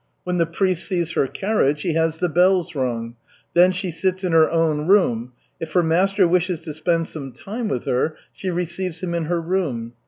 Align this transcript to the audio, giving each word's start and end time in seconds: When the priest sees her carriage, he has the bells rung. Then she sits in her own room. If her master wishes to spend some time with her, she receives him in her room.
When 0.23 0.39
the 0.39 0.47
priest 0.47 0.87
sees 0.87 1.11
her 1.11 1.27
carriage, 1.27 1.83
he 1.83 1.93
has 1.93 2.17
the 2.17 2.27
bells 2.27 2.73
rung. 2.73 3.17
Then 3.53 3.71
she 3.71 3.91
sits 3.91 4.23
in 4.23 4.31
her 4.31 4.49
own 4.49 4.87
room. 4.87 5.33
If 5.59 5.73
her 5.73 5.83
master 5.83 6.27
wishes 6.27 6.61
to 6.61 6.73
spend 6.73 7.05
some 7.05 7.31
time 7.33 7.67
with 7.67 7.85
her, 7.85 8.15
she 8.33 8.49
receives 8.49 9.03
him 9.03 9.13
in 9.13 9.25
her 9.25 9.39
room. 9.39 9.93